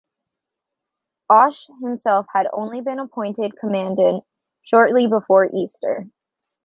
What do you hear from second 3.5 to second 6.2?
commandant shortly before Easter.